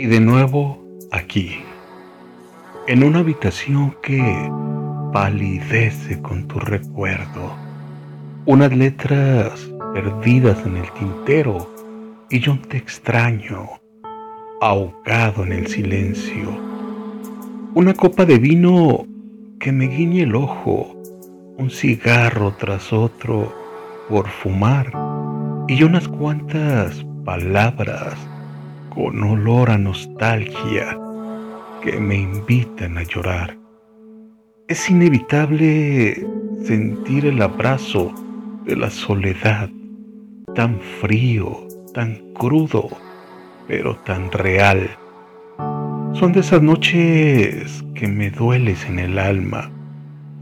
Y 0.00 0.06
de 0.06 0.20
nuevo 0.20 0.78
aquí, 1.10 1.56
en 2.86 3.02
una 3.02 3.18
habitación 3.18 3.96
que 4.00 4.22
palidece 5.12 6.22
con 6.22 6.46
tu 6.46 6.60
recuerdo, 6.60 7.56
unas 8.46 8.72
letras 8.76 9.68
perdidas 9.92 10.64
en 10.64 10.76
el 10.76 10.88
tintero 10.92 11.68
y 12.30 12.38
yo 12.38 12.56
te 12.68 12.76
extraño, 12.76 13.70
ahogado 14.60 15.42
en 15.42 15.50
el 15.50 15.66
silencio, 15.66 16.48
una 17.74 17.92
copa 17.92 18.24
de 18.24 18.38
vino 18.38 19.04
que 19.58 19.72
me 19.72 19.88
guiñe 19.88 20.22
el 20.22 20.36
ojo, 20.36 20.94
un 21.56 21.70
cigarro 21.70 22.54
tras 22.56 22.92
otro 22.92 23.52
por 24.08 24.28
fumar 24.28 24.92
y 25.66 25.82
unas 25.82 26.06
cuantas 26.06 27.04
palabras 27.24 28.16
con 28.98 29.22
olor 29.22 29.70
a 29.70 29.78
nostalgia 29.78 30.98
que 31.84 32.00
me 32.00 32.16
invitan 32.16 32.98
a 32.98 33.04
llorar. 33.04 33.56
Es 34.66 34.90
inevitable 34.90 36.26
sentir 36.64 37.26
el 37.26 37.40
abrazo 37.40 38.12
de 38.64 38.74
la 38.74 38.90
soledad, 38.90 39.70
tan 40.56 40.80
frío, 41.00 41.68
tan 41.94 42.16
crudo, 42.34 42.88
pero 43.68 43.94
tan 43.98 44.32
real. 44.32 44.90
Son 46.14 46.32
de 46.32 46.40
esas 46.40 46.60
noches 46.60 47.84
que 47.94 48.08
me 48.08 48.32
dueles 48.32 48.84
en 48.86 48.98
el 48.98 49.20
alma, 49.20 49.70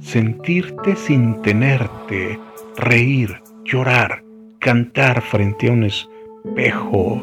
sentirte 0.00 0.96
sin 0.96 1.42
tenerte, 1.42 2.40
reír, 2.78 3.38
llorar, 3.66 4.24
cantar 4.60 5.20
frente 5.20 5.68
a 5.68 5.72
un 5.72 5.84
espejo 5.84 7.22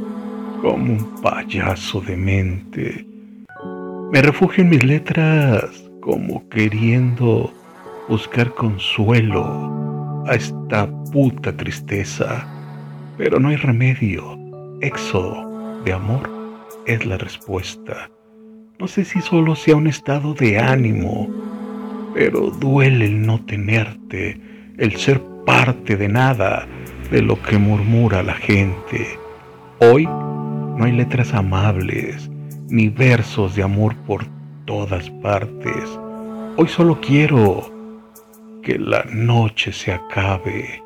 como 0.63 0.93
un 0.93 1.21
payaso 1.21 1.99
de 1.99 2.15
mente. 2.15 3.05
Me 4.13 4.21
refugio 4.21 4.63
en 4.63 4.69
mis 4.69 4.81
letras 4.85 5.65
como 5.99 6.47
queriendo 6.47 7.53
buscar 8.07 8.53
consuelo 8.53 10.23
a 10.25 10.35
esta 10.35 10.89
puta 11.11 11.51
tristeza, 11.51 12.47
pero 13.17 13.41
no 13.41 13.49
hay 13.49 13.57
remedio. 13.57 14.39
Éxodo 14.79 15.81
de 15.83 15.91
amor 15.91 16.29
es 16.87 17.05
la 17.05 17.17
respuesta. 17.17 18.09
No 18.79 18.87
sé 18.87 19.03
si 19.03 19.19
solo 19.19 19.57
sea 19.57 19.75
un 19.75 19.87
estado 19.87 20.33
de 20.33 20.59
ánimo, 20.59 21.27
pero 22.13 22.51
duele 22.51 23.07
el 23.07 23.21
no 23.21 23.43
tenerte, 23.43 24.39
el 24.77 24.95
ser 24.95 25.21
parte 25.45 25.97
de 25.97 26.07
nada 26.07 26.65
de 27.11 27.21
lo 27.21 27.41
que 27.41 27.57
murmura 27.57 28.23
la 28.23 28.35
gente. 28.35 29.19
Hoy 29.79 30.07
no 30.77 30.85
hay 30.85 30.91
letras 30.91 31.33
amables 31.33 32.29
ni 32.69 32.89
versos 32.89 33.55
de 33.55 33.63
amor 33.63 33.95
por 34.07 34.25
todas 34.65 35.09
partes. 35.09 35.99
Hoy 36.57 36.67
solo 36.67 36.99
quiero 37.01 37.71
que 38.63 38.79
la 38.79 39.03
noche 39.05 39.71
se 39.71 39.91
acabe. 39.93 40.81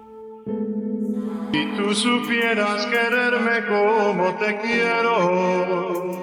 Si 1.53 1.65
tú 1.77 1.93
supieras 1.93 2.85
quererme 2.87 3.65
como 3.67 4.35
te 4.35 4.57
quiero, 4.57 6.17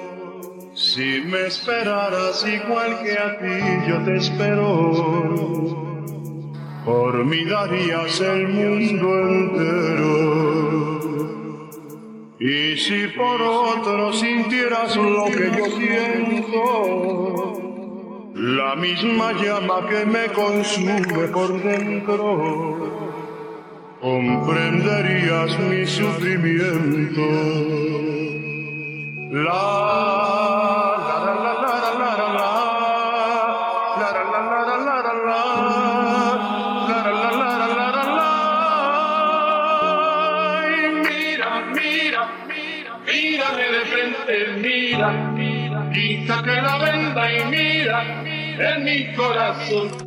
si 0.74 1.22
me 1.24 1.46
esperaras 1.46 2.44
igual 2.46 3.02
que 3.02 3.12
a 3.12 3.38
ti 3.38 3.88
yo 3.88 4.02
te 4.04 4.16
espero, 4.16 4.92
por 6.84 7.24
mí 7.24 7.44
darías 7.44 8.20
el 8.20 8.48
mundo 8.48 9.20
entero. 9.28 10.93
Y 12.74 12.76
si 12.76 13.06
por 13.06 13.40
otro 13.40 14.12
sintieras 14.12 14.96
lo 14.96 15.26
que 15.26 15.48
yo 15.56 15.66
siento, 15.78 17.52
la 18.34 18.74
misma 18.74 19.32
llama 19.34 19.88
que 19.88 20.04
me 20.04 20.26
consume 20.32 21.28
por 21.28 21.62
dentro, 21.62 23.30
comprenderías 24.00 25.56
mi 25.60 25.86
sufrimiento. 25.86 27.22
La, 29.30 30.13
de 43.56 43.80
frente, 43.86 44.46
mira, 44.58 45.10
mira, 45.32 45.90
quítate 45.92 46.62
la 46.62 46.78
venda 46.78 47.32
y 47.32 47.44
mira 47.46 48.22
en 48.24 48.84
mi 48.84 49.12
corazón. 49.14 50.04